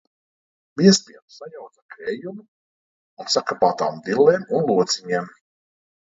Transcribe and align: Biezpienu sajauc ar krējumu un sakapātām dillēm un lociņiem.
Biezpienu 0.79 1.27
sajauc 1.33 1.67
ar 1.67 1.83
krējumu 1.95 2.45
un 3.25 3.29
sakapātām 3.33 3.99
dillēm 4.07 4.47
un 4.61 4.65
lociņiem. 4.79 5.29